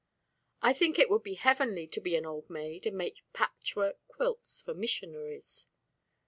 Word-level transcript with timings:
"I 0.63 0.73
think 0.73 0.97
it 0.97 1.11
would 1.11 1.21
be 1.21 1.35
heavenly 1.35 1.85
to 1.89 2.01
be 2.01 2.15
an 2.15 2.25
old 2.25 2.49
maid, 2.49 2.87
and 2.87 2.97
make 2.97 3.21
patchwork 3.33 3.99
quilts 4.07 4.59
for 4.59 4.73
missionaries." 4.73 5.67